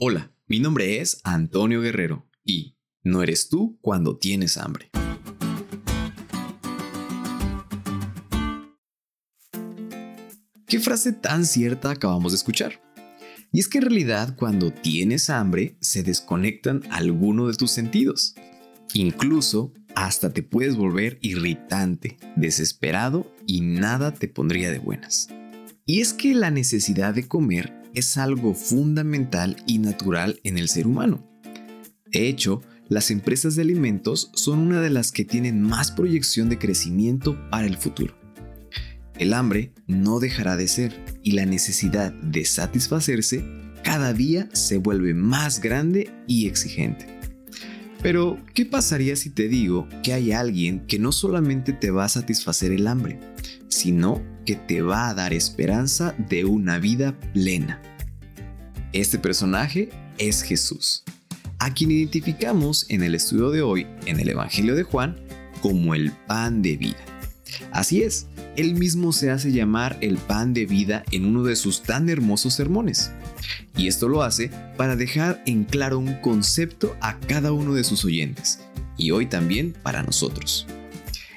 Hola, 0.00 0.32
mi 0.46 0.60
nombre 0.60 1.00
es 1.00 1.20
Antonio 1.24 1.80
Guerrero 1.80 2.24
y 2.44 2.76
no 3.02 3.20
eres 3.20 3.48
tú 3.48 3.80
cuando 3.80 4.16
tienes 4.16 4.56
hambre. 4.56 4.92
¿Qué 10.68 10.78
frase 10.78 11.12
tan 11.12 11.44
cierta 11.44 11.90
acabamos 11.90 12.30
de 12.30 12.36
escuchar? 12.36 12.80
Y 13.50 13.58
es 13.58 13.66
que 13.66 13.78
en 13.78 13.86
realidad 13.86 14.36
cuando 14.36 14.72
tienes 14.72 15.30
hambre 15.30 15.76
se 15.80 16.04
desconectan 16.04 16.84
algunos 16.90 17.50
de 17.50 17.56
tus 17.56 17.72
sentidos. 17.72 18.36
Incluso 18.94 19.72
hasta 19.96 20.32
te 20.32 20.44
puedes 20.44 20.76
volver 20.76 21.18
irritante, 21.22 22.18
desesperado 22.36 23.34
y 23.48 23.62
nada 23.62 24.14
te 24.14 24.28
pondría 24.28 24.70
de 24.70 24.78
buenas. 24.78 25.26
Y 25.84 26.02
es 26.02 26.12
que 26.12 26.36
la 26.36 26.52
necesidad 26.52 27.14
de 27.14 27.26
comer 27.26 27.77
es 27.98 28.16
algo 28.16 28.54
fundamental 28.54 29.56
y 29.66 29.78
natural 29.78 30.40
en 30.44 30.58
el 30.58 30.68
ser 30.68 30.86
humano. 30.86 31.26
De 32.06 32.28
hecho, 32.28 32.62
las 32.88 33.10
empresas 33.10 33.56
de 33.56 33.62
alimentos 33.62 34.30
son 34.34 34.60
una 34.60 34.80
de 34.80 34.90
las 34.90 35.12
que 35.12 35.24
tienen 35.24 35.60
más 35.60 35.90
proyección 35.90 36.48
de 36.48 36.58
crecimiento 36.58 37.38
para 37.50 37.66
el 37.66 37.76
futuro. 37.76 38.16
El 39.18 39.34
hambre 39.34 39.72
no 39.86 40.20
dejará 40.20 40.56
de 40.56 40.68
ser 40.68 41.04
y 41.22 41.32
la 41.32 41.44
necesidad 41.44 42.12
de 42.12 42.44
satisfacerse 42.44 43.44
cada 43.82 44.12
día 44.12 44.48
se 44.52 44.78
vuelve 44.78 45.14
más 45.14 45.60
grande 45.60 46.10
y 46.26 46.46
exigente. 46.46 47.06
Pero, 48.02 48.38
¿qué 48.54 48.64
pasaría 48.64 49.16
si 49.16 49.30
te 49.30 49.48
digo 49.48 49.88
que 50.04 50.12
hay 50.12 50.32
alguien 50.32 50.86
que 50.86 50.98
no 50.98 51.10
solamente 51.10 51.72
te 51.72 51.90
va 51.90 52.04
a 52.04 52.08
satisfacer 52.08 52.70
el 52.70 52.86
hambre, 52.86 53.18
sino 53.78 54.20
que 54.44 54.56
te 54.56 54.82
va 54.82 55.08
a 55.08 55.14
dar 55.14 55.32
esperanza 55.32 56.12
de 56.28 56.44
una 56.44 56.80
vida 56.80 57.14
plena? 57.32 57.80
Este 58.92 59.18
personaje 59.20 59.90
es 60.18 60.42
Jesús, 60.42 61.04
a 61.60 61.72
quien 61.72 61.92
identificamos 61.92 62.86
en 62.88 63.04
el 63.04 63.14
estudio 63.14 63.50
de 63.50 63.62
hoy 63.62 63.86
en 64.06 64.18
el 64.18 64.30
Evangelio 64.30 64.74
de 64.74 64.82
Juan 64.82 65.16
como 65.60 65.94
el 65.94 66.10
pan 66.26 66.60
de 66.60 66.76
vida. 66.76 66.98
Así 67.70 68.02
es, 68.02 68.26
él 68.56 68.74
mismo 68.74 69.12
se 69.12 69.30
hace 69.30 69.52
llamar 69.52 69.96
el 70.00 70.16
pan 70.16 70.54
de 70.54 70.66
vida 70.66 71.04
en 71.12 71.24
uno 71.24 71.44
de 71.44 71.54
sus 71.54 71.82
tan 71.84 72.08
hermosos 72.08 72.54
sermones. 72.54 73.12
Y 73.76 73.86
esto 73.86 74.08
lo 74.08 74.24
hace 74.24 74.50
para 74.76 74.96
dejar 74.96 75.40
en 75.46 75.62
claro 75.62 76.00
un 76.00 76.14
concepto 76.14 76.96
a 77.00 77.20
cada 77.20 77.52
uno 77.52 77.74
de 77.74 77.84
sus 77.84 78.04
oyentes, 78.04 78.58
y 78.96 79.12
hoy 79.12 79.26
también 79.26 79.72
para 79.84 80.02
nosotros. 80.02 80.66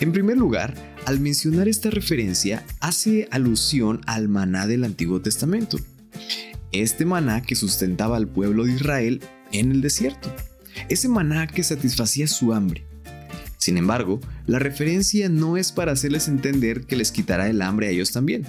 En 0.00 0.12
primer 0.12 0.38
lugar, 0.38 0.74
al 1.06 1.20
mencionar 1.20 1.68
esta 1.68 1.90
referencia, 1.90 2.64
hace 2.80 3.28
alusión 3.30 4.00
al 4.06 4.28
maná 4.28 4.66
del 4.66 4.84
Antiguo 4.84 5.20
Testamento, 5.20 5.78
este 6.70 7.04
maná 7.04 7.42
que 7.42 7.54
sustentaba 7.54 8.16
al 8.16 8.28
pueblo 8.28 8.64
de 8.64 8.72
Israel 8.72 9.20
en 9.52 9.72
el 9.72 9.80
desierto, 9.80 10.34
ese 10.88 11.08
maná 11.08 11.46
que 11.46 11.62
satisfacía 11.62 12.26
su 12.26 12.52
hambre. 12.52 12.84
Sin 13.58 13.76
embargo, 13.76 14.20
la 14.46 14.58
referencia 14.58 15.28
no 15.28 15.56
es 15.56 15.70
para 15.72 15.92
hacerles 15.92 16.28
entender 16.28 16.82
que 16.82 16.96
les 16.96 17.12
quitará 17.12 17.48
el 17.48 17.62
hambre 17.62 17.88
a 17.88 17.90
ellos 17.90 18.12
también, 18.12 18.46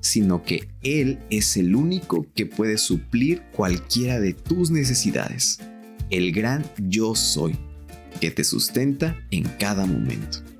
sino 0.00 0.44
que 0.44 0.68
Él 0.82 1.18
es 1.30 1.56
el 1.56 1.74
único 1.74 2.26
que 2.34 2.46
puede 2.46 2.78
suplir 2.78 3.42
cualquiera 3.52 4.20
de 4.20 4.34
tus 4.34 4.70
necesidades, 4.70 5.58
el 6.10 6.32
gran 6.32 6.64
yo 6.78 7.14
soy, 7.14 7.56
que 8.20 8.30
te 8.30 8.44
sustenta 8.44 9.16
en 9.30 9.44
cada 9.58 9.86
momento. 9.86 10.51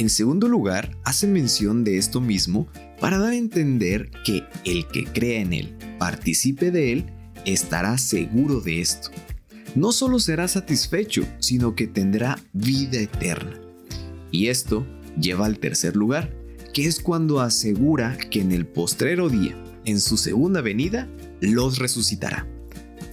En 0.00 0.08
segundo 0.08 0.48
lugar, 0.48 0.96
hace 1.04 1.26
mención 1.26 1.84
de 1.84 1.98
esto 1.98 2.22
mismo 2.22 2.66
para 3.00 3.18
dar 3.18 3.32
a 3.32 3.36
entender 3.36 4.10
que 4.24 4.44
el 4.64 4.86
que 4.86 5.04
crea 5.04 5.42
en 5.42 5.52
Él, 5.52 5.76
participe 5.98 6.70
de 6.70 6.92
Él, 6.92 7.04
estará 7.44 7.98
seguro 7.98 8.62
de 8.62 8.80
esto. 8.80 9.10
No 9.74 9.92
solo 9.92 10.18
será 10.18 10.48
satisfecho, 10.48 11.22
sino 11.38 11.74
que 11.74 11.86
tendrá 11.86 12.38
vida 12.54 12.98
eterna. 12.98 13.60
Y 14.30 14.46
esto 14.46 14.86
lleva 15.20 15.44
al 15.44 15.58
tercer 15.58 15.96
lugar, 15.96 16.34
que 16.72 16.86
es 16.86 16.98
cuando 16.98 17.40
asegura 17.40 18.16
que 18.30 18.40
en 18.40 18.52
el 18.52 18.66
postrero 18.66 19.28
día, 19.28 19.54
en 19.84 20.00
su 20.00 20.16
segunda 20.16 20.62
venida, 20.62 21.10
los 21.42 21.78
resucitará, 21.78 22.48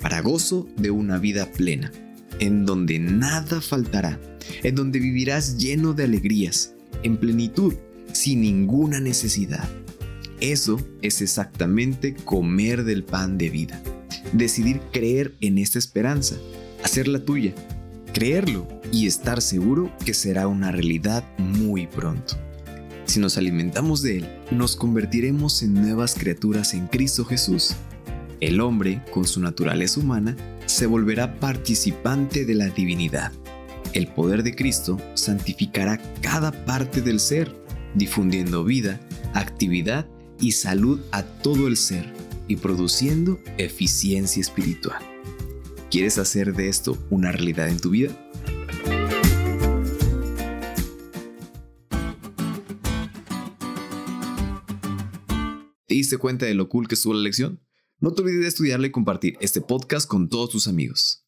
para 0.01 0.21
gozo 0.21 0.69
de 0.77 0.89
una 0.89 1.17
vida 1.17 1.51
plena, 1.51 1.91
en 2.39 2.65
donde 2.65 2.97
nada 2.97 3.59
faltará, 3.59 4.21
en 4.63 4.75
donde 4.75 4.99
vivirás 4.99 5.57
lleno 5.57 5.91
de 5.91 6.05
alegrías, 6.05 6.75
en 7.07 7.17
plenitud, 7.17 7.73
sin 8.13 8.41
ninguna 8.41 8.99
necesidad. 8.99 9.67
Eso 10.39 10.79
es 11.01 11.21
exactamente 11.21 12.13
comer 12.13 12.83
del 12.83 13.03
pan 13.03 13.37
de 13.37 13.49
vida. 13.49 13.81
Decidir 14.33 14.81
creer 14.91 15.35
en 15.41 15.57
esta 15.57 15.79
esperanza, 15.79 16.35
hacerla 16.83 17.25
tuya, 17.25 17.53
creerlo 18.13 18.67
y 18.91 19.07
estar 19.07 19.41
seguro 19.41 19.91
que 20.05 20.13
será 20.13 20.47
una 20.47 20.71
realidad 20.71 21.23
muy 21.39 21.87
pronto. 21.87 22.35
Si 23.05 23.19
nos 23.19 23.37
alimentamos 23.37 24.01
de 24.01 24.17
Él, 24.17 24.27
nos 24.51 24.75
convertiremos 24.75 25.63
en 25.63 25.73
nuevas 25.73 26.13
criaturas 26.13 26.73
en 26.73 26.87
Cristo 26.87 27.25
Jesús. 27.25 27.75
El 28.41 28.59
hombre, 28.59 29.01
con 29.11 29.25
su 29.25 29.39
naturaleza 29.39 29.99
humana, 29.99 30.35
se 30.65 30.85
volverá 30.85 31.39
participante 31.39 32.45
de 32.45 32.53
la 32.53 32.67
divinidad. 32.67 33.31
El 33.97 34.09
poder 34.09 34.43
de 34.43 34.53
Cristo 34.53 35.01
santificará 35.15 35.99
cada 36.21 36.51
parte 36.65 37.01
del 37.01 37.19
ser, 37.19 37.51
difundiendo 37.95 38.63
vida, 38.63 38.99
actividad 39.33 40.07
y 40.39 40.51
salud 40.51 40.99
a 41.11 41.23
todo 41.23 41.65
el 41.67 41.77
ser 41.77 42.13
y 42.47 42.57
produciendo 42.57 43.39
eficiencia 43.57 44.39
espiritual. 44.39 45.03
¿Quieres 45.89 46.19
hacer 46.19 46.53
de 46.53 46.69
esto 46.69 46.95
una 47.09 47.31
realidad 47.31 47.69
en 47.69 47.79
tu 47.79 47.89
vida? 47.89 48.15
¿Te 55.87 55.95
diste 55.95 56.19
cuenta 56.19 56.45
de 56.45 56.53
lo 56.53 56.69
cool 56.69 56.87
que 56.87 56.93
estuvo 56.93 57.15
la 57.15 57.21
lección? 57.21 57.63
No 57.99 58.13
te 58.13 58.21
olvides 58.21 58.41
de 58.41 58.47
estudiarla 58.49 58.85
y 58.85 58.91
compartir 58.91 59.37
este 59.41 59.59
podcast 59.59 60.07
con 60.07 60.29
todos 60.29 60.51
tus 60.51 60.67
amigos. 60.67 61.26